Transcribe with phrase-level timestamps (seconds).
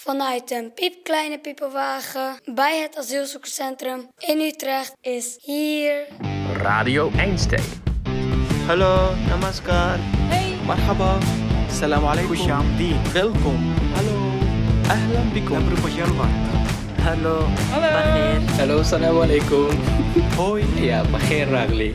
[0.00, 6.06] vanuit een piepkleine piepenwagen bij het asielzoekerscentrum in Utrecht is hier.
[6.56, 7.62] Radio Einstein.
[8.66, 9.98] Hallo, namaskar.
[9.98, 10.54] Hey.
[10.66, 11.18] Marhaba.
[11.70, 12.36] Salam alaikum.
[13.12, 13.74] Welkom.
[13.94, 14.16] Hallo.
[14.88, 15.68] Ahlan bikum.
[17.02, 17.46] Hallo.
[17.70, 18.42] Hallo.
[18.56, 19.68] Hallo, salam alaikum.
[20.36, 20.64] Hoi.
[20.74, 21.94] Ja, begin ragli.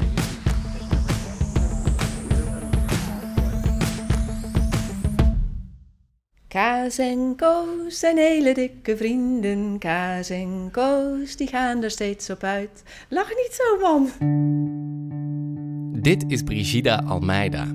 [6.54, 9.80] Kaas en Koos zijn hele dikke vrienden.
[9.80, 12.84] Kaas en Koos, die gaan er steeds op uit.
[13.10, 14.10] Lach niet zo, man.
[16.02, 17.66] Dit is Brigida Almeida.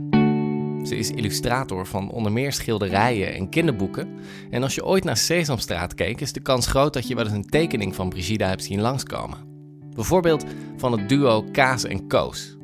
[0.85, 4.09] Ze is illustrator van onder meer schilderijen en kinderboeken.
[4.51, 7.35] En als je ooit naar Sesamstraat keek, is de kans groot dat je wel eens
[7.35, 9.39] een tekening van Brigida hebt zien langskomen.
[9.95, 10.45] Bijvoorbeeld
[10.77, 12.58] van het duo Kaas en Koos.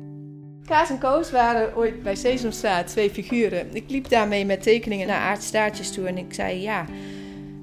[0.65, 3.75] Kaas en Koos waren ooit bij Sesamstraat twee figuren.
[3.75, 6.85] Ik liep daarmee met tekeningen naar aardstaartjes toe en ik zei ja...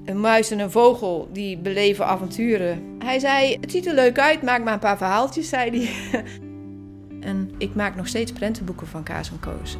[0.05, 2.83] Een muis en een vogel die beleven avonturen.
[2.99, 6.23] Hij zei: Het ziet er leuk uit, maak maar een paar verhaaltjes, zei hij.
[7.29, 9.77] en ik maak nog steeds prentenboeken van Kaas en Koos.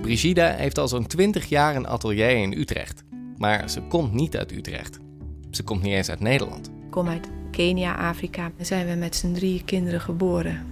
[0.00, 3.04] Brigida heeft al zo'n 20 jaar een atelier in Utrecht.
[3.36, 4.98] Maar ze komt niet uit Utrecht.
[5.50, 6.70] Ze komt niet eens uit Nederland.
[6.90, 8.50] Kom uit Kenia, Afrika.
[8.56, 10.66] En zijn we met z'n drie kinderen geboren.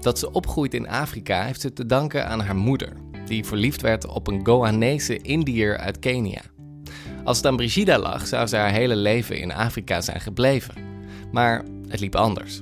[0.00, 2.92] Dat ze opgroeit in Afrika heeft ze te danken aan haar moeder,
[3.26, 6.40] die verliefd werd op een Goanese Indiër uit Kenia.
[7.24, 10.74] Als het aan Brigida lag, zou ze haar hele leven in Afrika zijn gebleven.
[11.32, 12.60] Maar het liep anders.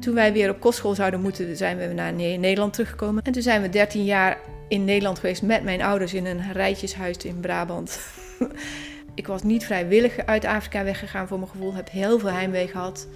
[0.00, 3.22] Toen wij weer op kostschool zouden moeten, zijn we naar Ne- Nederland teruggekomen.
[3.22, 7.16] En toen zijn we 13 jaar in Nederland geweest met mijn ouders in een rijtjeshuis
[7.16, 8.00] in Brabant.
[9.14, 11.74] ik was niet vrijwillig uit Afrika weggegaan voor mijn gevoel.
[11.74, 13.08] Heb heel veel heimwee gehad.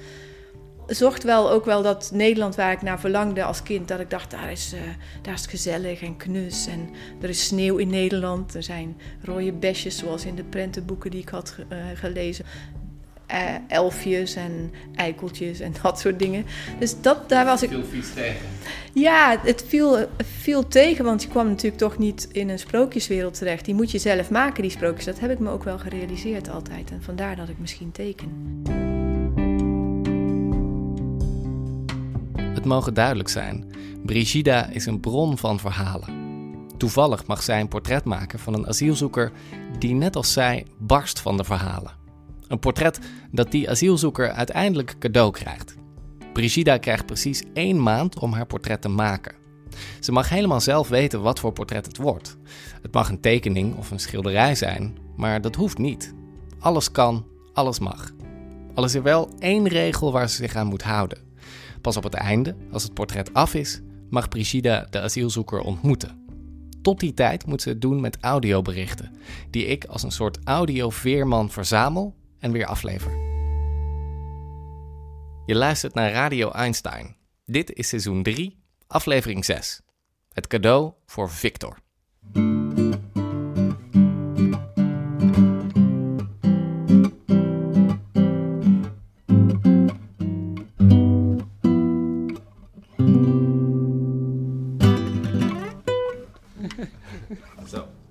[0.86, 3.88] Zocht wel ook wel dat Nederland waar ik naar verlangde als kind.
[3.88, 4.80] Dat ik dacht, daar is, eh,
[5.22, 6.66] daar is het gezellig en knus.
[6.66, 6.88] En
[7.20, 8.54] er is sneeuw in Nederland.
[8.54, 12.44] Er zijn rode besjes zoals in de prentenboeken die ik had eh, gelezen.
[13.34, 16.46] Eh, elfjes en eikeltjes en dat soort dingen.
[16.78, 17.70] Dus dat, daar was ik...
[17.90, 18.46] vies tegen.
[18.92, 23.38] Ja, het viel, het viel tegen, want je kwam natuurlijk toch niet in een sprookjeswereld
[23.38, 23.64] terecht.
[23.64, 25.04] Die moet je zelf maken, die sprookjes.
[25.04, 26.90] Dat heb ik me ook wel gerealiseerd altijd.
[26.90, 28.62] En vandaar dat ik misschien teken.
[32.36, 33.72] Het mogen duidelijk zijn:
[34.02, 36.22] Brigida is een bron van verhalen.
[36.76, 39.32] Toevallig mag zij een portret maken van een asielzoeker
[39.78, 42.03] die, net als zij, barst van de verhalen.
[42.48, 42.98] Een portret
[43.30, 45.74] dat die asielzoeker uiteindelijk cadeau krijgt.
[46.32, 49.34] Brigida krijgt precies één maand om haar portret te maken.
[50.00, 52.36] Ze mag helemaal zelf weten wat voor portret het wordt.
[52.82, 56.14] Het mag een tekening of een schilderij zijn, maar dat hoeft niet.
[56.58, 58.10] Alles kan, alles mag.
[58.74, 61.18] Al is er wel één regel waar ze zich aan moet houden.
[61.80, 66.22] Pas op het einde, als het portret af is, mag Brigida de asielzoeker ontmoeten.
[66.82, 69.10] Tot die tijd moet ze het doen met audioberichten,
[69.50, 73.12] die ik als een soort audioveerman verzamel en weer aflever.
[75.46, 77.16] Je luistert naar Radio Einstein.
[77.44, 79.80] Dit is seizoen 3, aflevering 6.
[80.32, 81.78] Het cadeau voor Victor.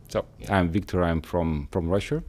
[0.08, 1.04] So I'm Victor.
[1.04, 2.24] I'm from from Russia,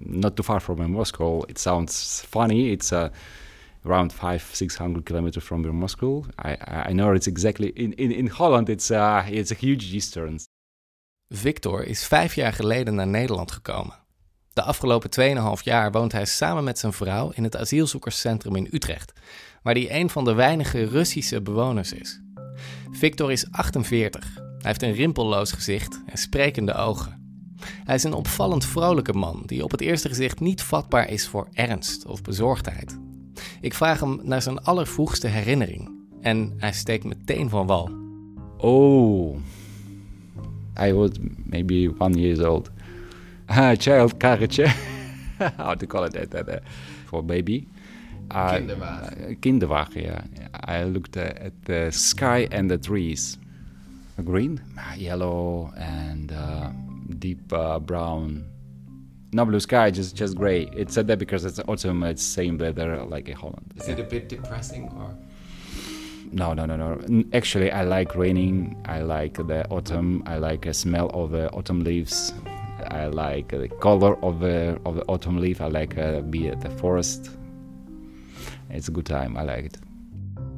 [0.00, 1.42] not too far from Moscow.
[1.46, 2.70] It sounds funny.
[2.70, 3.08] It's uh,
[3.84, 6.24] around five six hundred kilometers from Moscow.
[6.44, 6.56] I
[6.90, 8.68] I know it's exactly in in, in Holland.
[8.68, 10.46] It's uh it's a huge distance.
[11.28, 14.04] Victor is vijf jaar geleden naar Nederland gekomen.
[14.52, 15.10] De afgelopen
[15.58, 19.12] 2,5 jaar woont hij samen met zijn vrouw in het asielzoekerscentrum in Utrecht,
[19.62, 22.20] waar hij een van de weinige Russische bewoners is.
[22.90, 24.34] Victor is 48.
[24.34, 27.25] Hij heeft een rimpelloos gezicht en sprekende ogen.
[27.84, 31.48] Hij is een opvallend vrolijke man die op het eerste gezicht niet vatbaar is voor
[31.52, 32.98] ernst of bezorgdheid.
[33.60, 35.90] Ik vraag hem naar zijn allervroegste herinnering
[36.20, 37.90] en hij steekt meteen van wal.
[38.56, 39.36] Oh,
[40.80, 41.10] I was
[41.44, 42.70] maybe one years old.
[43.46, 44.66] Ah, child carriage.
[45.56, 46.54] How to call it that, that, uh,
[47.06, 47.66] for baby?
[48.32, 49.30] Uh, Kinderwagen.
[49.30, 50.24] uh, kinderwagen, yeah.
[50.80, 53.38] I looked at the sky and the trees.
[54.24, 54.60] Green,
[54.96, 56.68] yellow, and uh,
[57.18, 58.44] deep uh, brown.
[59.32, 60.68] No blue sky, just just gray.
[60.72, 62.02] It's said that because it's autumn.
[62.02, 63.74] It's same weather like in Holland.
[63.76, 65.14] Is it a bit depressing or?
[66.32, 67.24] No, no, no, no.
[67.32, 68.76] Actually, I like raining.
[68.84, 70.22] I like the autumn.
[70.26, 72.32] I like the smell of the autumn leaves.
[72.90, 75.60] I like the color of the of the autumn leaf.
[75.60, 77.30] I like uh, be at the forest.
[78.70, 79.36] It's a good time.
[79.36, 79.78] I like it.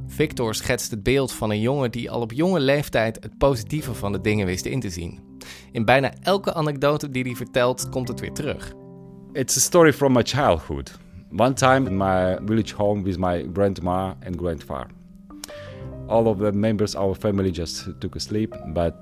[0.07, 4.13] Victor schetst het beeld van een jongen die al op jonge leeftijd het positieve van
[4.13, 5.28] de dingen wist in te zien.
[5.73, 8.73] In bijna elke anekdote die hij vertelt, komt het weer terug.
[9.33, 10.99] It's a story from my childhood.
[11.37, 14.91] One time in my village home with my grandma and grandfather.
[16.07, 18.95] All of the members of our family just took a sleep, but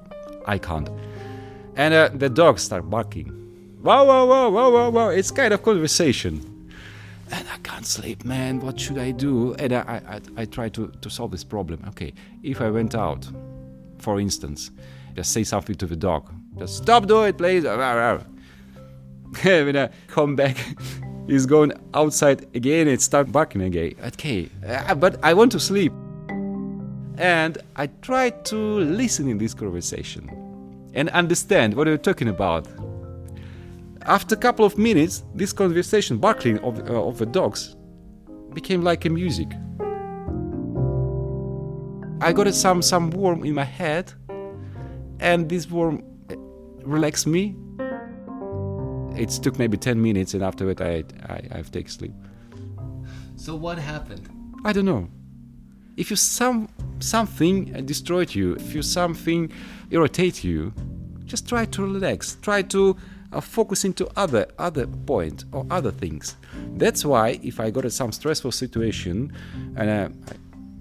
[0.47, 0.91] I can't.
[1.75, 3.33] And uh, the dogs start barking.
[3.83, 5.09] Wow, wow, wow, wow, wow, wow.
[5.11, 6.41] It's kind of conversation.
[7.31, 8.61] And I can't sleep, man.
[8.61, 9.55] What should I do?
[9.55, 10.01] And I,
[10.37, 11.85] I, I try to, to solve this problem.
[11.89, 12.13] Okay,
[12.43, 13.29] if I went out,
[13.99, 14.71] for instance,
[15.17, 16.31] just say something to the dog.
[16.59, 17.65] Just stop doing it, please.
[19.43, 20.57] when I come back,
[21.27, 23.95] he's going outside again and start barking again.
[24.05, 25.93] Okay, uh, but I want to sleep.
[27.19, 30.31] And I try to listen in this conversation
[30.93, 32.69] and understand what you're talking about.
[34.03, 37.75] After a couple of minutes, this conversation, barking of, uh, of the dogs,
[38.53, 39.49] became like a music.
[42.21, 44.13] I got some some worm in my head,
[45.21, 46.37] and this worm uh,
[46.85, 47.55] relaxed me.
[49.17, 52.13] It took maybe ten minutes, and after that, I I I've taken sleep.
[53.37, 54.29] So what happened?
[54.65, 55.09] I don't know.
[55.97, 56.69] If you some
[56.99, 59.51] something destroyed you, if you something
[59.91, 60.73] irritate you,
[61.25, 62.37] just try to relax.
[62.43, 62.97] Try to
[63.33, 66.37] uh, focus into other other point or other things.
[66.77, 69.33] That's why if I got a some stressful situation
[69.77, 70.11] and I,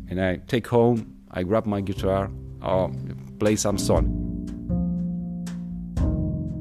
[0.10, 2.30] and I take home, I grab my guitar
[2.62, 2.92] or
[3.38, 4.24] play some song.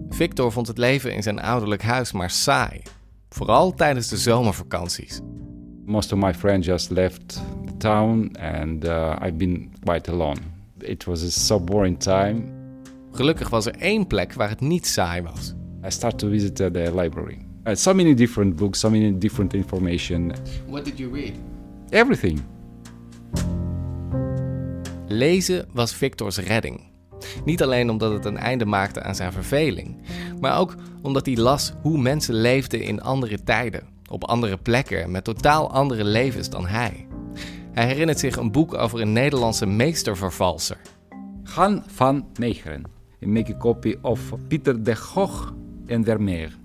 [0.09, 2.83] Victor vond het leven in zijn ouderlijk huis maar saai.
[3.29, 5.21] Vooral tijdens de zomervakanties.
[5.85, 7.29] Most of my friends just left
[7.67, 10.37] the town and uh, I've been quite alone.
[10.79, 12.43] It was a so boring time.
[13.13, 15.55] Gelukkig was er één plek waar het niet saai was.
[15.87, 17.39] I start to visit uh, the library.
[17.67, 20.33] Uh, so many different books, so many different information,
[20.67, 21.33] What did you read?
[21.91, 22.41] everything.
[25.15, 26.81] Lezen was Victor's redding.
[27.45, 29.97] Niet alleen omdat het een einde maakte aan zijn verveling,
[30.41, 35.11] maar ook omdat hij las hoe mensen leefden in andere tijden, op andere plekken en
[35.11, 37.07] met totaal andere levens dan hij.
[37.73, 40.77] Hij herinnert zich een boek over een Nederlandse meestervervalser.
[41.45, 42.83] Han van Meegeren.
[43.21, 45.51] I make copy of Pieter de Gogh
[45.87, 46.59] en Vermeer.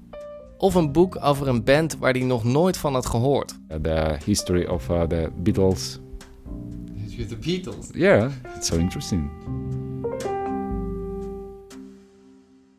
[0.57, 3.60] Of een boek over een band waar hij nog nooit van had gehoord.
[3.81, 6.00] The history of uh, the Beatles.
[7.27, 7.89] The Beatles.
[7.94, 9.30] Yeah, it's so interesting.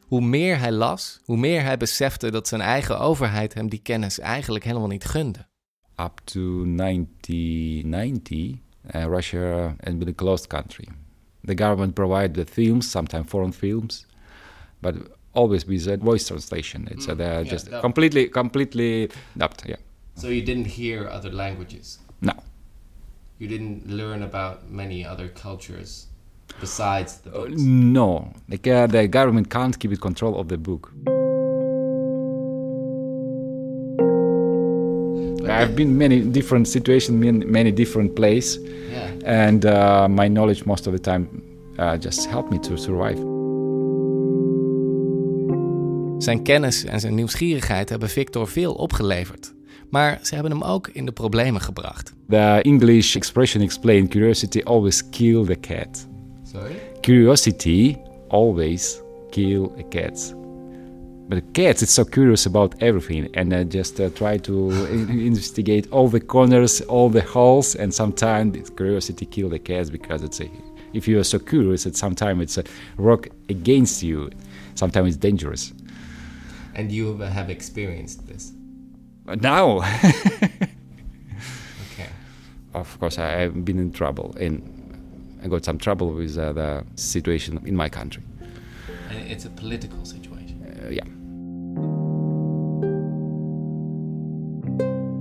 [0.07, 4.19] Hoe meer hij las, hoe meer hij besefte dat zijn eigen overheid hem die kennis
[4.19, 5.47] eigenlijk helemaal niet gunde.
[5.97, 8.39] Up to 1990,
[8.95, 10.89] uh, Russia has been a closed country.
[11.45, 14.07] The government provided the films, sometimes foreign films,
[14.79, 14.95] but
[15.33, 16.87] always with a voice translation.
[16.89, 17.83] It's uh, they're yeah, just dubbed.
[17.83, 19.63] completely, completely dubbed.
[19.67, 19.79] Yeah.
[20.15, 21.99] So you didn't hear other languages.
[22.19, 22.33] No.
[23.41, 26.09] You didn't learn about many other cultures
[26.61, 27.47] besides the Uh,
[27.93, 30.93] no, like, uh, the government can't keep control of the book.
[35.49, 38.59] I've been many different situations, many, many different places,
[38.93, 39.47] Yeah.
[39.47, 41.29] and uh, my knowledge most of the time
[41.79, 43.19] uh, just helped me to survive.
[46.19, 49.53] Zijn kennis en zijn nieuwsgierigheid hebben Victor veel opgeleverd.
[49.91, 52.13] Maar ze hebben hem ook in de problemen gebracht.
[52.29, 56.07] The English expression explained curiosity always kill the cat.
[56.43, 56.75] Sorry?
[57.01, 57.97] Curiosity
[58.29, 59.01] always
[59.31, 60.35] kill a cat.
[61.29, 65.21] But the cat is so curious about everything and uh, just uh, try to in-
[65.21, 70.41] investigate all the corners, all the holes, and sometimes curiosity kill the cats because it's
[70.41, 70.51] a,
[70.93, 72.65] if you are so curious, that sometimes it's a
[72.97, 74.31] rock against you.
[74.75, 75.73] Sometimes it's dangerous.
[76.75, 78.53] And you have experienced this.
[79.35, 79.77] Now,
[81.93, 82.09] Okay.
[82.73, 84.63] of course, I, I've been in trouble and
[85.45, 88.23] I got some trouble with uh, the situation in my country.
[89.11, 90.63] And it's a political situation.
[90.85, 91.07] Uh, yeah.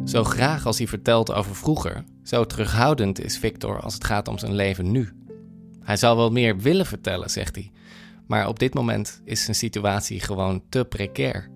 [0.05, 4.37] Zo graag als hij vertelt over vroeger, zo terughoudend is Victor als het gaat om
[4.37, 5.09] zijn leven nu.
[5.83, 7.71] Hij zou wel meer willen vertellen, zegt hij.
[8.27, 11.49] Maar op dit moment is zijn situatie gewoon te precair.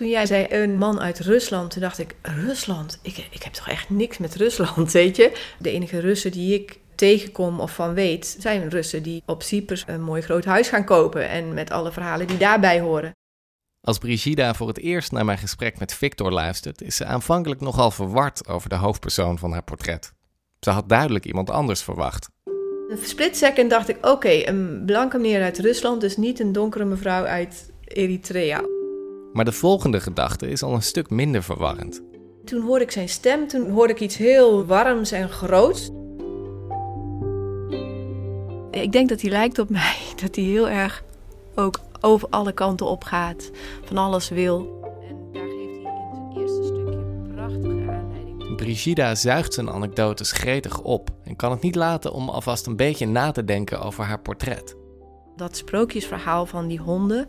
[0.00, 2.98] Toen jij zei een man uit Rusland, toen dacht ik, Rusland?
[3.02, 5.32] Ik, ik heb toch echt niks met Rusland, weet je?
[5.58, 10.02] De enige Russen die ik tegenkom of van weet, zijn Russen die op Cyprus een
[10.02, 11.28] mooi groot huis gaan kopen.
[11.28, 13.12] En met alle verhalen die daarbij horen.
[13.80, 17.90] Als Brigida voor het eerst naar mijn gesprek met Victor luistert, is ze aanvankelijk nogal
[17.90, 20.12] verward over de hoofdpersoon van haar portret.
[20.60, 22.28] Ze had duidelijk iemand anders verwacht.
[22.88, 26.84] Een split second dacht ik, oké, een blanke meneer uit Rusland, dus niet een donkere
[26.84, 28.79] mevrouw uit Eritrea.
[29.32, 32.02] Maar de volgende gedachte is al een stuk minder verwarrend.
[32.44, 35.90] Toen hoorde ik zijn stem, toen hoorde ik iets heel warms en groots.
[38.70, 39.96] Ik denk dat hij lijkt op mij.
[40.22, 41.04] Dat hij heel erg
[41.54, 43.50] ook over alle kanten op gaat.
[43.84, 44.80] Van alles wil.
[45.08, 48.56] En daar geeft hij in zijn eerste stukje prachtige aanleiding.
[48.56, 53.06] Brigida zuigt zijn anekdotes gretig op en kan het niet laten om alvast een beetje
[53.06, 54.76] na te denken over haar portret.
[55.36, 57.28] Dat sprookjesverhaal van die honden.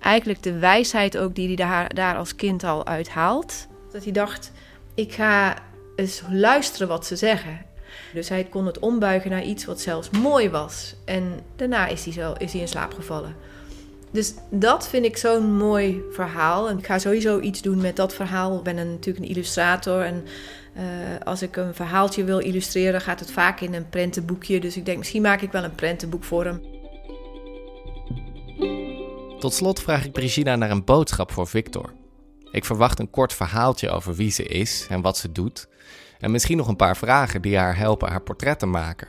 [0.00, 3.66] Eigenlijk de wijsheid ook die hij daar, als kind al uithaalt.
[3.92, 4.52] Dat hij dacht,
[4.94, 5.56] ik ga
[5.96, 7.66] eens luisteren wat ze zeggen.
[8.12, 10.94] Dus hij kon het ombuigen naar iets wat zelfs mooi was.
[11.04, 13.36] En daarna is hij, zo, is hij in slaap gevallen.
[14.10, 16.68] Dus dat vind ik zo'n mooi verhaal.
[16.68, 18.56] En ik ga sowieso iets doen met dat verhaal.
[18.56, 20.02] Ik ben een, natuurlijk een illustrator.
[20.02, 20.24] En
[20.76, 20.82] uh,
[21.24, 24.60] als ik een verhaaltje wil illustreren, gaat het vaak in een prentenboekje.
[24.60, 26.60] Dus ik denk, misschien maak ik wel een prentenboek voor hem.
[29.38, 31.92] Tot slot vraag ik Brigida naar een boodschap voor Victor.
[32.50, 35.68] Ik verwacht een kort verhaaltje over wie ze is en wat ze doet.
[36.18, 39.08] En misschien nog een paar vragen die haar helpen haar portret te maken.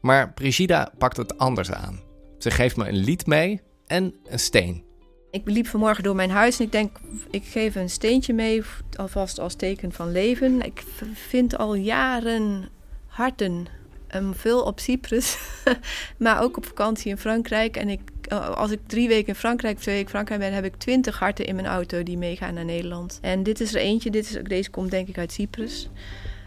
[0.00, 2.00] Maar Brigida pakt het anders aan.
[2.38, 4.84] Ze geeft me een lied mee en een steen.
[5.30, 6.96] Ik liep vanmorgen door mijn huis en ik denk,
[7.30, 8.62] ik geef een steentje mee,
[8.96, 10.62] alvast als teken van leven.
[10.62, 12.68] Ik vind al jaren
[13.06, 13.66] harten.
[14.14, 15.38] Um, veel op Cyprus,
[16.18, 17.76] maar ook op vakantie in Frankrijk.
[17.76, 18.00] En ik,
[18.34, 21.46] als ik drie weken in Frankrijk, twee weken in Frankrijk ben, heb ik twintig harten
[21.46, 23.18] in mijn auto die meegaan naar Nederland.
[23.22, 25.88] En dit is er eentje, dit is, deze komt denk ik uit Cyprus.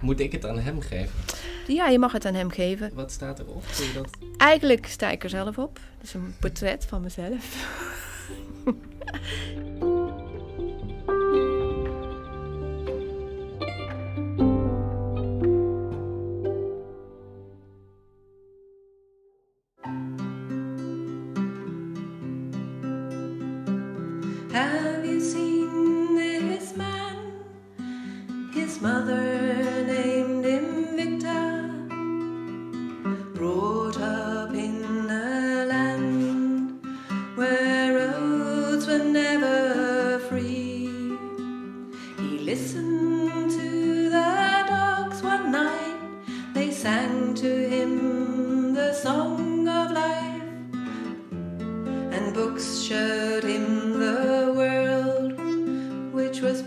[0.02, 1.12] Moet ik het aan hem geven?
[1.68, 2.92] Ja, je mag het aan hem geven.
[2.94, 3.64] Wat staat erop?
[3.94, 4.10] Dat...
[4.38, 5.80] Eigenlijk sta ik er zelf op.
[5.98, 7.68] Het is een portret van mezelf.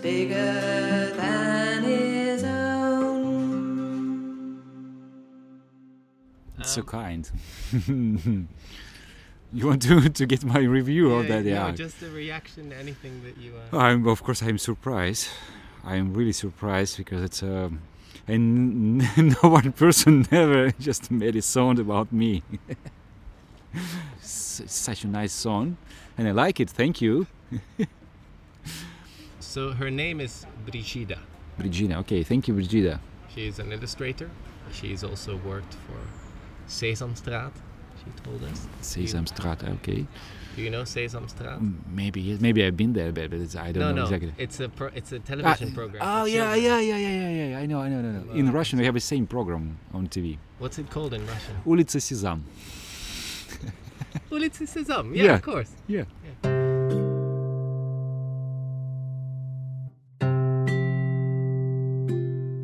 [0.02, 3.22] bigger than his own.
[6.58, 7.30] It's so kind.
[9.52, 11.44] you want to to get my review of that?
[11.44, 11.70] Yeah.
[11.70, 13.54] just a reaction to anything that you.
[13.72, 13.78] Uh...
[13.78, 15.28] I'm of course I'm surprised.
[15.84, 17.82] I'm really surprised because it's um,
[18.26, 22.42] and no one person ever just made a song about me.
[24.18, 25.76] it's such a nice song,
[26.18, 26.70] and I like it.
[26.70, 27.26] Thank you,
[29.51, 31.19] So her name is Brigida.
[31.57, 31.97] Brigida.
[31.99, 32.99] Okay, thank you, Brigida.
[33.33, 34.29] She is an illustrator.
[34.71, 35.99] She's also worked for
[36.67, 37.51] Sesamstraat.
[38.03, 38.67] She told us.
[38.81, 39.63] Sesamstraat.
[39.75, 40.05] Okay,
[40.55, 41.59] Do you know Sesamstraat?
[41.61, 44.03] Mm, maybe yes, maybe I've been there, but, but it's, I don't no, know no.
[44.03, 44.33] exactly.
[44.37, 46.01] It's a pro- it's a television Ah, program.
[46.03, 46.63] Oh for yeah, children.
[46.63, 47.59] yeah, yeah, yeah, yeah, yeah.
[47.59, 48.33] I know, I know, I know.
[48.33, 50.37] In Uh, Russian, we have the same program on TV.
[50.59, 51.55] What's it called in Russian?
[51.65, 52.41] Улица Сезам.
[54.31, 55.15] Улица Sezam.
[55.15, 55.35] Yeah, Yeah.
[55.35, 55.69] of course.
[55.87, 56.05] Yeah.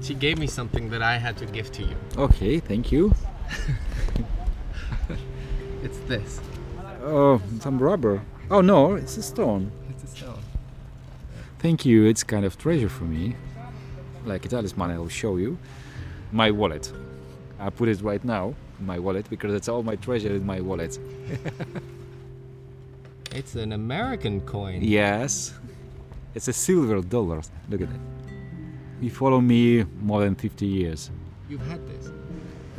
[0.08, 1.94] She gave me something that I had to give to you.
[2.16, 3.12] Okay, thank you.
[5.82, 6.40] It's this.
[7.02, 8.22] Oh, some rubber.
[8.50, 9.70] Oh no, it's a stone.
[9.90, 10.42] It's a stone.
[11.58, 12.06] Thank you.
[12.06, 13.36] It's kind of treasure for me.
[14.24, 15.58] Like a talisman, I will show you.
[16.32, 16.90] My wallet.
[17.60, 20.60] I put it right now in my wallet because it's all my treasure in my
[20.62, 20.98] wallet.
[23.32, 24.80] It's an American coin.
[24.80, 25.52] Yes,
[26.34, 27.42] it's a silver dollar.
[27.68, 28.17] Look at that.
[29.00, 31.10] You follow me more than 50 years.
[31.48, 32.10] You've had this.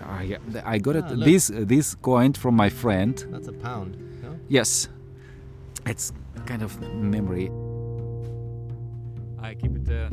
[0.06, 1.04] I, I got it.
[1.08, 1.26] Ah, look.
[1.26, 3.28] this this coin from my friend.
[3.32, 3.96] That's a pound.
[4.24, 4.36] No?
[4.48, 4.90] Yes,
[5.86, 6.12] it's
[6.46, 7.52] kind of memory.
[9.42, 10.10] I keep it uh,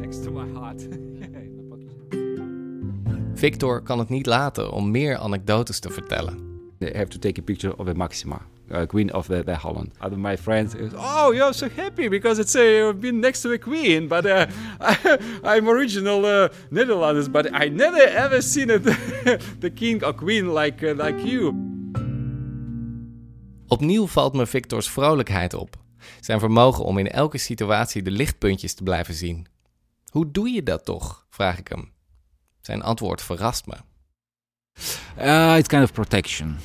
[0.00, 0.82] next to my heart.
[0.82, 3.38] in my pocket.
[3.38, 6.38] Victor kan het niet laten om meer anekdotes te vertellen.
[6.78, 8.40] They have to take a picture of the Maxima,
[8.70, 9.92] uh, Queen of the, the Holland.
[10.00, 13.58] Other my friends, is, oh, you're so happy because it's uh, been next to a
[13.58, 14.46] queen, but uh,
[14.80, 18.82] I, am original uh, Netherlands, but I never ever seen it,
[19.60, 21.54] the king or queen like uh, like you.
[23.68, 25.76] Opnieuw valt me Victors vrolijkheid op.
[26.20, 29.46] Zijn vermogen om in elke situatie de lichtpuntjes te blijven zien.
[30.10, 31.26] Hoe doe je dat toch?
[31.30, 31.92] vraag ik hem.
[32.60, 33.74] Zijn antwoord verrast me.
[35.18, 36.58] Uh, it's kind of protection.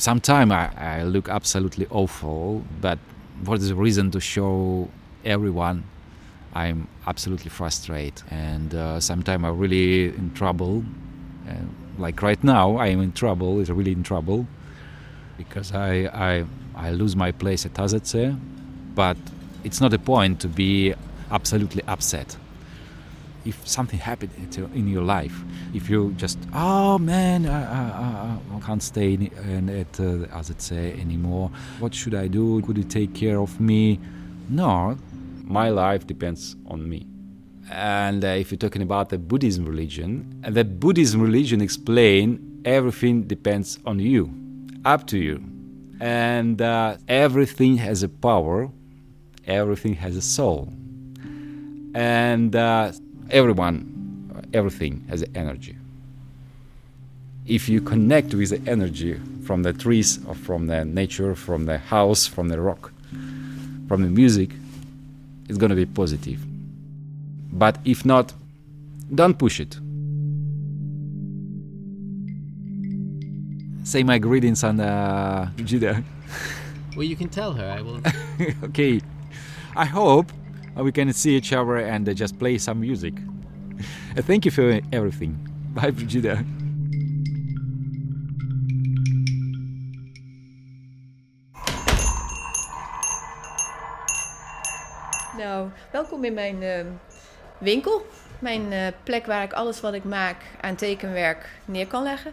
[0.00, 2.98] Sometimes I, I look absolutely awful, but
[3.44, 4.88] what is the reason to show
[5.26, 5.84] everyone
[6.54, 8.22] I'm absolutely frustrated?
[8.30, 10.84] And uh, sometimes I'm really in trouble.
[11.98, 13.60] Like right now, I am in trouble.
[13.60, 14.46] Is really in trouble
[15.36, 18.40] because I I I lose my place at Tazetse,
[18.94, 19.18] but
[19.64, 20.94] it's not a point to be
[21.30, 22.38] absolutely upset.
[23.44, 25.36] If something happened to- in your life,
[25.74, 30.92] if you just oh man, I, I, I- can't stay in, in, at uh, say
[31.00, 31.50] anymore.
[31.78, 32.60] What should I do?
[32.62, 33.98] Could you take care of me?
[34.48, 34.96] No,
[35.44, 37.06] my life depends on me.
[37.70, 43.78] And uh, if you're talking about the Buddhism religion, the Buddhism religion explain everything depends
[43.86, 44.30] on you,
[44.84, 45.42] up to you,
[46.00, 48.70] and uh, everything has a power,
[49.46, 50.72] everything has a soul,
[51.94, 52.92] and uh,
[53.30, 55.76] everyone, everything has energy.
[57.46, 61.78] If you connect with the energy from the trees, or from the nature, from the
[61.78, 62.92] house, from the rock,
[63.88, 64.50] from the music,
[65.48, 66.40] it's gonna be positive.
[67.52, 68.32] But if not,
[69.12, 69.78] don't push it.
[73.82, 76.04] Say my greetings on uh, Judah.
[76.96, 77.64] Well, you can tell her.
[77.64, 78.00] I will.
[78.64, 79.00] okay,
[79.76, 80.32] I hope
[80.82, 83.14] we can see each other and uh, just play some music.
[84.16, 85.36] Uh, Thank you for everything.
[85.74, 86.44] Bye, Brigida.
[95.36, 96.84] Nou, welkom in mijn eh,
[97.58, 98.06] winkel.
[98.38, 102.32] Mijn eh, plek waar ik alles wat ik maak aan tekenwerk neer kan leggen.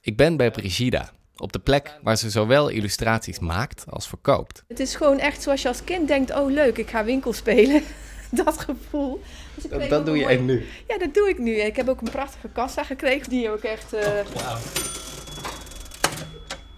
[0.00, 1.10] Ik ben bij Brigida,
[1.42, 4.64] op de plek waar ze zowel illustraties maakt als verkoopt.
[4.68, 7.82] Het is gewoon echt zoals je als kind denkt, oh leuk, ik ga winkel spelen.
[8.30, 9.22] Dat gevoel.
[9.54, 10.66] Dus kreeg ook een mooi- nu.
[10.88, 11.54] Ja, dat doe ik nu.
[11.54, 14.06] Ik heb ook een prachtige kassa gekregen die ook echt eh,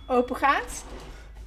[0.06, 0.84] open gaat.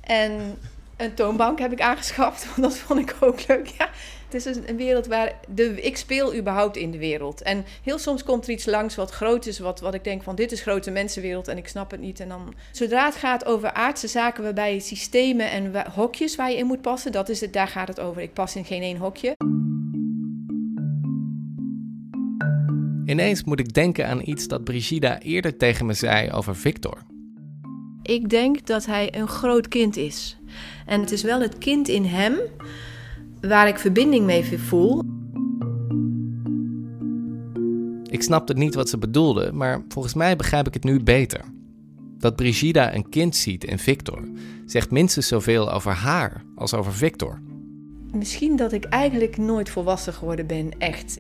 [0.02, 0.58] En
[0.98, 3.68] een toonbank heb ik aangeschaft, want dat vond ik ook leuk.
[3.68, 3.90] Ja,
[4.30, 7.42] het is een wereld waar de, ik speel überhaupt in de wereld.
[7.42, 10.36] En heel soms komt er iets langs wat groot is, wat, wat ik denk van
[10.36, 12.20] dit is grote mensenwereld en ik snap het niet.
[12.20, 16.58] En dan, zodra het gaat over aardse zaken waarbij systemen en wa- hokjes waar je
[16.58, 18.22] in moet passen, dat is het, daar gaat het over.
[18.22, 19.36] Ik pas in geen één hokje.
[23.06, 26.98] Ineens moet ik denken aan iets dat Brigida eerder tegen me zei over Victor.
[28.02, 30.38] Ik denk dat hij een groot kind is.
[30.86, 32.36] En het is wel het kind in hem
[33.42, 35.04] waar ik verbinding mee voel.
[38.10, 41.42] Ik snapte niet wat ze bedoelde, maar volgens mij begrijp ik het nu beter.
[42.18, 44.30] Dat Brigida een kind ziet in Victor
[44.66, 47.42] zegt minstens zoveel over haar als over Victor.
[48.12, 51.20] Misschien dat ik eigenlijk nooit volwassen geworden ben, echt.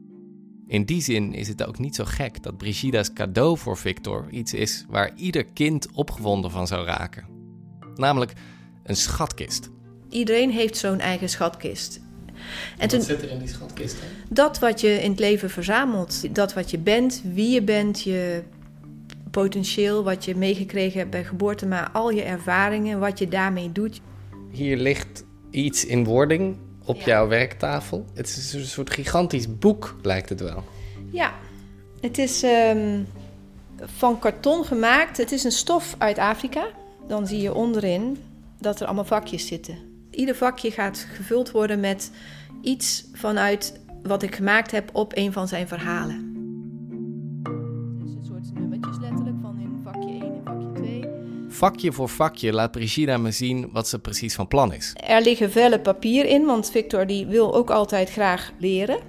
[0.67, 4.53] In die zin is het ook niet zo gek dat Brigida's cadeau voor Victor iets
[4.53, 7.25] is waar ieder kind opgewonden van zou raken.
[7.95, 8.33] Namelijk
[8.83, 9.69] een schatkist.
[10.09, 12.01] Iedereen heeft zo'n eigen schatkist.
[12.77, 13.95] En toen, zit er in die schatkist?
[14.29, 18.43] dat wat je in het leven verzamelt, dat wat je bent, wie je bent, je
[19.31, 24.01] potentieel, wat je meegekregen hebt bij geboorte, maar al je ervaringen, wat je daarmee doet.
[24.51, 27.05] Hier ligt iets in wording op Ja.
[27.05, 28.05] jouw werktafel.
[28.13, 30.63] Het is een soort gigantisch boek, lijkt het wel.
[31.11, 31.33] Ja,
[32.01, 32.99] het is ehm,
[33.97, 35.17] van karton gemaakt.
[35.17, 36.67] Het is een stof uit Afrika.
[37.07, 38.17] Dan zie je onderin
[38.59, 39.86] dat er allemaal vakjes zitten.
[40.17, 42.11] Ieder vakje gaat gevuld worden met
[42.61, 46.35] iets vanuit wat ik gemaakt heb op een van zijn verhalen.
[47.99, 51.03] Het is een soort nummertjes letterlijk van in vakje 1 en vakje 2.
[51.47, 54.93] Vakje voor vakje laat Brigida me zien wat ze precies van plan is.
[54.95, 58.99] Er liggen vellen papier in, want Victor die wil ook altijd graag leren.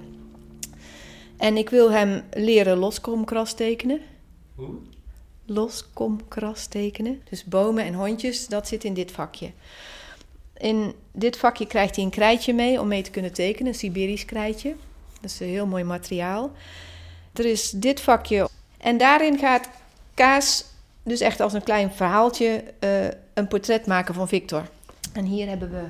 [1.37, 3.99] En ik wil hem leren loskomkras tekenen.
[4.55, 4.75] Hoe?
[5.45, 7.21] Loskomkras tekenen.
[7.29, 9.51] Dus bomen en hondjes, dat zit in dit vakje.
[10.59, 14.25] In dit vakje krijgt hij een krijtje mee om mee te kunnen tekenen, een Siberisch
[14.25, 14.75] krijtje.
[15.21, 16.51] Dat is een heel mooi materiaal.
[17.33, 19.69] Er is dit vakje en daarin gaat
[20.13, 20.65] Kaas
[21.03, 22.89] dus echt als een klein verhaaltje eh,
[23.33, 24.63] een portret maken van Victor.
[25.13, 25.83] En hier hebben we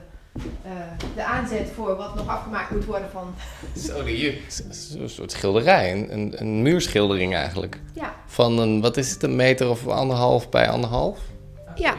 [0.63, 0.71] eh,
[1.15, 3.35] de aanzet voor wat nog afgemaakt moet worden van...
[4.05, 4.37] Hier.
[4.97, 7.79] Een soort schilderij, een, een, een muurschildering eigenlijk.
[7.93, 11.19] Ja, Van een, wat is het, een meter of anderhalf bij anderhalf?
[11.75, 11.95] ja.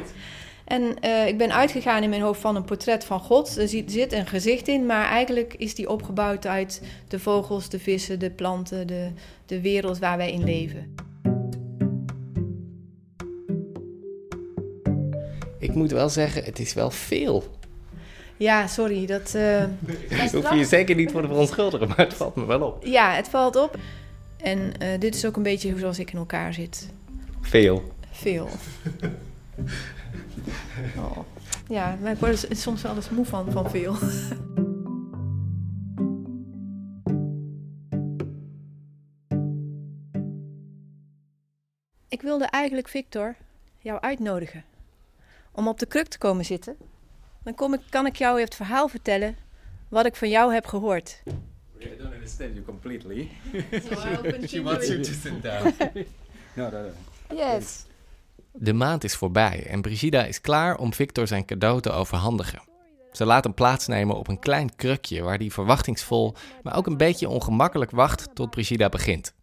[0.70, 3.56] En eh, ik ben uitgegaan in mijn hoofd van een portret van God.
[3.58, 7.78] Er zit, zit een gezicht in, maar eigenlijk is die opgebouwd uit de vogels, de
[7.78, 9.10] vissen, de planten, de,
[9.46, 10.94] de wereld waar wij in leven.
[15.58, 17.44] Ik moet wel zeggen, het is wel veel.
[18.36, 19.34] Ja, sorry, dat...
[19.34, 19.64] eh,
[20.22, 22.84] Dat hoef je je zeker niet voor te verontschuldigen, maar het valt me wel op.
[22.84, 23.78] ja, het valt op.
[24.36, 26.88] En eh, dit is ook een beetje zoals ik in elkaar zit.
[27.40, 27.92] Veel.
[28.10, 28.48] Veel.
[30.96, 31.18] Oh.
[31.68, 33.96] Ja, maar ik word er soms wel eens moe van, van veel.
[42.08, 43.36] Ik wilde eigenlijk, Victor,
[43.78, 44.64] jou uitnodigen
[45.52, 46.76] om op de kruk te komen zitten.
[47.42, 49.36] Dan kom ik, kan ik jou het verhaal vertellen
[49.88, 51.22] wat ik van jou heb gehoord.
[51.80, 53.28] I don't understand you completely.
[54.48, 55.72] She wants you to sit down.
[56.54, 57.36] No, no, no.
[57.36, 57.84] Yes.
[58.52, 62.62] De maand is voorbij en Brigida is klaar om Victor zijn cadeau te overhandigen.
[63.12, 67.28] Ze laat hem plaatsnemen op een klein krukje waar hij verwachtingsvol, maar ook een beetje
[67.28, 69.34] ongemakkelijk wacht tot Brigida begint.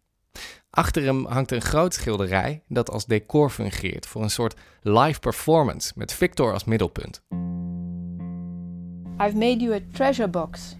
[0.70, 5.92] Achter hem hangt een groot schilderij dat als decor fungeert voor een soort live performance
[5.96, 7.22] met Victor als middelpunt.
[9.20, 10.76] I've made you a treasure box.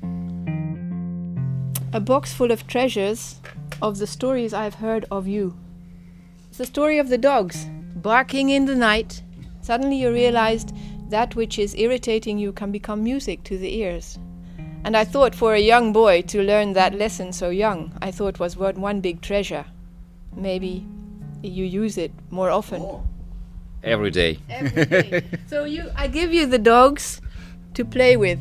[1.94, 3.34] A box full of treasures
[3.80, 5.52] of the stories I've heard of you.
[6.48, 7.66] It's the story of the dogs
[8.02, 9.22] barking in the night.
[9.60, 10.72] Suddenly you realized
[11.10, 14.18] that which is irritating you can become music to the ears.
[14.84, 18.38] And I thought for a young boy to learn that lesson so young, I thought
[18.38, 19.64] was one one big treasure.
[20.36, 20.86] Maybe
[21.42, 22.82] you use it more often.
[23.82, 24.38] Every day.
[24.48, 25.22] Every day.
[25.50, 27.20] so you I give you the dogs
[27.74, 28.38] to play with.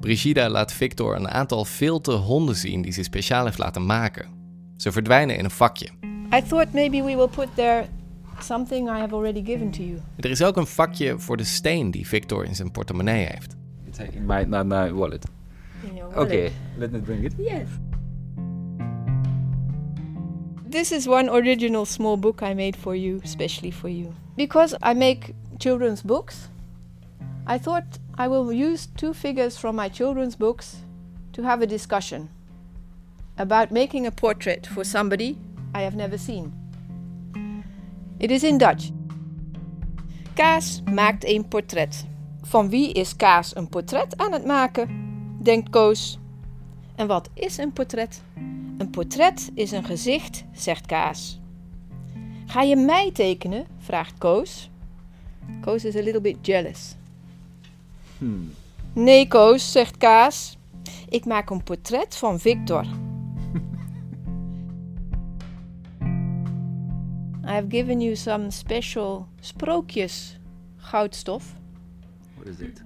[0.00, 4.26] Brigida laat Victor een aantal filte honden zien die ze speciaal heeft laten maken.
[4.76, 5.88] Ze verdwijnen in een vakje.
[6.34, 7.86] I thought maybe we will put there
[8.42, 10.00] something I have already given to you.
[10.16, 13.56] Er is ook een vakje voor de steen die Victor in zijn portemonnee heeft.
[13.86, 15.24] It's in my, my, my wallet.
[15.82, 16.32] In your wallet.
[16.32, 17.34] Okay, let me bring it.
[17.36, 17.68] Yes.
[20.70, 24.12] This is one original small book I made for you, especially for you.
[24.36, 26.48] Because I make children's books,
[27.46, 30.84] I thought I will use two figures from my children's books
[31.32, 32.28] to have a discussion
[33.38, 35.38] about making a portrait for somebody
[35.74, 36.52] I have never seen.
[38.18, 38.90] It is in Dutch.
[40.34, 42.06] Kaas maakt een portret.
[42.42, 44.88] Van wie is Kaas een portret aan het maken?
[45.42, 46.18] Denkt Koos.
[46.94, 48.22] En wat is een portret?
[48.78, 51.40] Een portret is een gezicht, zegt Kaas.
[52.46, 53.66] Ga je mij tekenen?
[53.78, 54.70] vraagt Koos.
[55.60, 56.94] Koos is a little bit jealous.
[58.92, 60.58] Nee, Koos, zegt Kaas.
[61.08, 62.86] Ik maak een portret van Victor.
[67.48, 70.36] I have given you some special sprookjes
[70.92, 71.42] goudstof
[72.36, 72.82] What is it?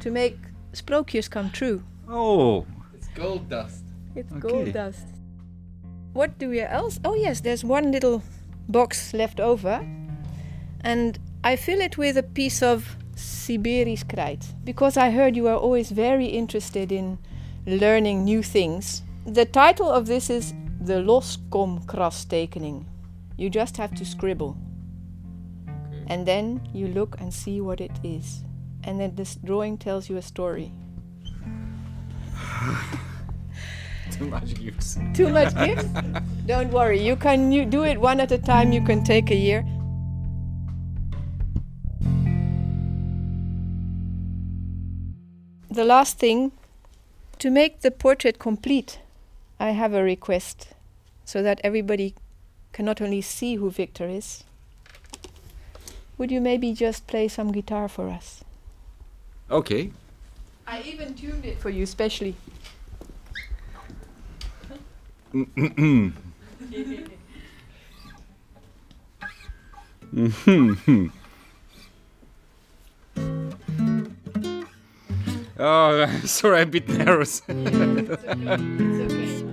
[0.00, 0.36] to make
[0.72, 1.82] sprookjes come true.
[2.08, 2.64] Oh,
[2.94, 3.84] It's gold dust.
[4.14, 4.40] It's Okay.
[4.48, 5.06] gold dust.
[6.12, 7.00] What do we else?
[7.04, 8.22] Oh yes, there's one little
[8.68, 9.80] box left over,
[10.84, 15.56] and I fill it with a piece of Siberisch krijt because I heard you are
[15.58, 17.18] always very interested in
[17.66, 19.02] learning new things.
[19.26, 22.84] The title of this is the loskomkrastekening.
[23.36, 24.56] You just have to scribble,
[26.06, 28.44] and then you look and see what it is,
[28.84, 30.72] and then this drawing tells you a story.
[34.10, 34.98] too much gifts.
[35.12, 35.86] Too much gifts?
[36.46, 37.00] Don't worry.
[37.00, 38.72] You can you do it one at a time.
[38.72, 39.64] You can take a year.
[45.70, 46.52] The last thing
[47.38, 49.00] to make the portrait complete,
[49.60, 50.68] I have a request
[51.26, 52.14] so that everybody
[52.76, 54.44] can not only see who Victor is.
[56.18, 58.44] Would you maybe just play some guitar for us?
[59.50, 59.92] Okay.
[60.66, 62.36] I even tuned it for you specially.
[75.58, 77.40] Oh, sorry, I'm a bit nervous.
[77.48, 79.45] It's okay.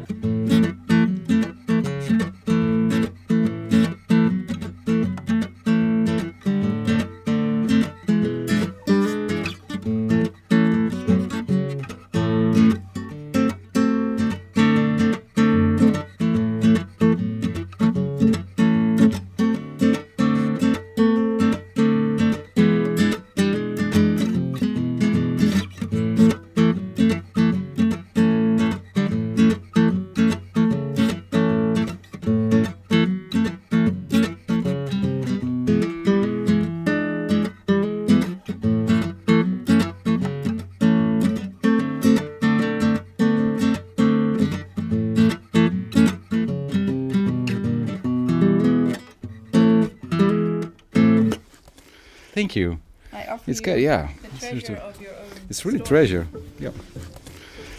[53.53, 54.07] It's good, yeah.
[54.07, 55.49] the It's treasure really- of your own.
[55.49, 55.87] It's really story.
[56.07, 56.27] treasure.
[56.59, 56.71] Yeah.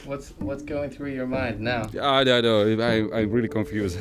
[0.06, 1.82] What's what's going through your mind now?
[2.20, 2.60] I don't know.
[2.90, 3.98] I, I'm really confused.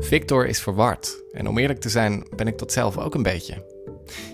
[0.00, 3.64] Victor is verward en om eerlijk te zijn ben ik dat zelf ook een beetje.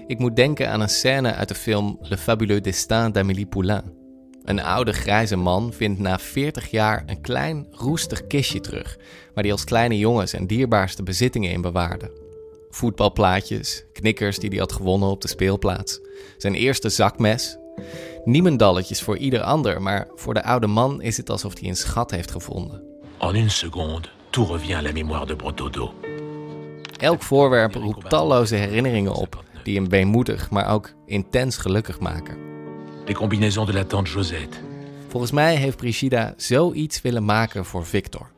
[0.06, 4.01] Ik moet denken aan een scène uit de film Le Fabuleux Destin d'Amélie Poulain.
[4.44, 8.96] Een oude grijze man vindt na 40 jaar een klein roestig kistje terug,
[9.34, 12.10] waar hij als kleine jongen zijn dierbaarste bezittingen in bewaarde.
[12.70, 16.00] Voetbalplaatjes, knikkers die hij had gewonnen op de speelplaats,
[16.36, 17.56] zijn eerste zakmes.
[18.24, 22.10] Niemendalletjes voor ieder ander, maar voor de oude man is het alsof hij een schat
[22.10, 22.82] heeft gevonden.
[23.18, 25.94] En une seconde, tout revient à la mémoire de Brotodo.
[26.98, 32.51] Elk voorwerp roept talloze herinneringen op, die hem weemoedig, maar ook intens gelukkig maken.
[33.04, 34.58] Les combinaisons de la tante Josette.
[35.08, 38.30] Volgens mij heeft Brigida zoiets willen maken voor Victor.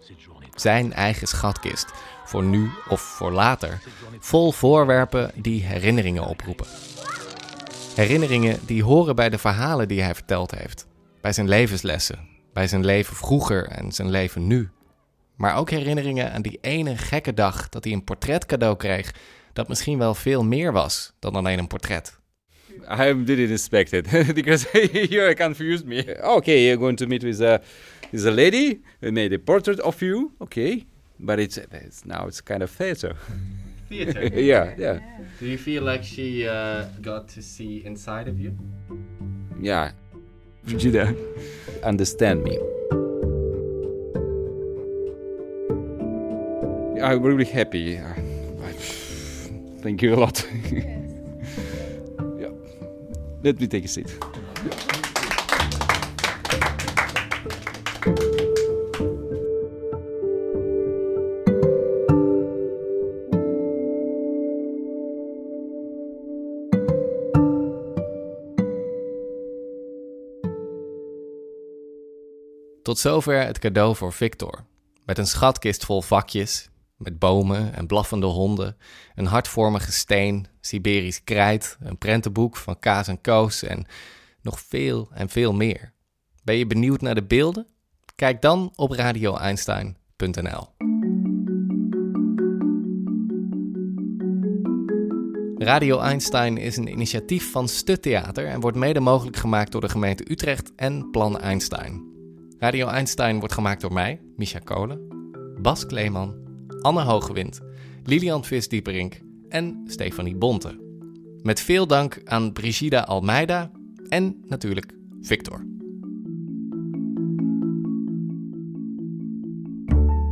[0.54, 1.92] Zijn eigen schatkist,
[2.24, 3.80] voor nu of voor later,
[4.18, 6.66] vol voorwerpen die herinneringen oproepen.
[7.94, 10.86] Herinneringen die horen bij de verhalen die hij verteld heeft,
[11.20, 14.70] bij zijn levenslessen, bij zijn leven vroeger en zijn leven nu.
[15.36, 19.14] Maar ook herinneringen aan die ene gekke dag dat hij een portret cadeau kreeg,
[19.52, 22.22] dat misschien wel veel meer was dan alleen een portret.
[22.88, 26.04] I didn't expect it because you confused me.
[26.22, 27.60] Okay, you're going to meet with a,
[28.12, 30.32] with a lady who made a portrait of you.
[30.40, 30.86] Okay,
[31.18, 33.16] but it's, it's now it's kind of theater.
[33.88, 34.26] Theater.
[34.34, 34.98] yeah, yeah,
[35.38, 38.56] Do you feel like she uh, got to see inside of you?
[39.60, 39.92] yeah.
[40.66, 41.14] Frigida,
[41.82, 42.58] understand me.
[47.02, 48.00] I'm really happy.
[49.82, 50.46] Thank you a lot.
[53.86, 54.18] Seat.
[72.82, 74.64] Tot zover het cadeau voor Victor.
[75.04, 78.76] Met een schatkist vol vakjes, met bomen en blaffende honden,
[79.14, 83.86] een hartvormige steen, Siberisch krijt, een prentenboek van Kaas en Koos en
[84.42, 85.92] nog veel en veel meer.
[86.42, 87.66] Ben je benieuwd naar de beelden?
[88.14, 90.72] Kijk dan op radioeinstein.nl.
[95.58, 100.30] Radio Einstein is een initiatief van Stuttheater en wordt mede mogelijk gemaakt door de gemeente
[100.30, 102.12] Utrecht en Plan Einstein.
[102.58, 105.00] Radio Einstein wordt gemaakt door mij, Misha Kolen,
[105.62, 106.43] Bas Kleeman,
[106.84, 107.60] Anne Hogewind,
[108.02, 110.78] Lilian Visdieperink en Stefanie Bonte.
[111.42, 113.70] Met veel dank aan Brigida Almeida
[114.08, 115.66] en natuurlijk Victor.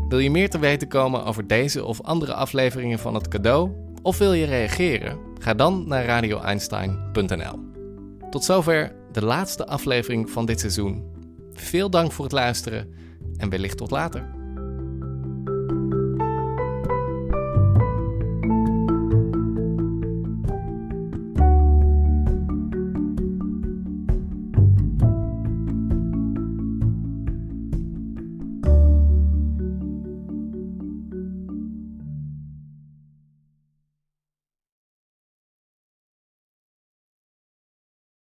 [0.09, 3.71] Wil je meer te weten komen over deze of andere afleveringen van het cadeau?
[4.03, 5.19] Of wil je reageren?
[5.39, 7.59] Ga dan naar radioeinstein.nl.
[8.31, 11.05] Tot zover de laatste aflevering van dit seizoen.
[11.53, 12.93] Veel dank voor het luisteren
[13.37, 14.42] en wellicht tot later.